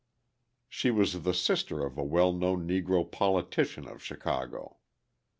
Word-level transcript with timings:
She 0.67 0.89
was 0.89 1.21
the 1.21 1.31
sister 1.31 1.85
of 1.85 1.95
a 1.95 2.03
well 2.03 2.33
known 2.33 2.67
Negro 2.67 3.05
politician 3.05 3.87
of 3.87 4.01
Chicago. 4.01 4.77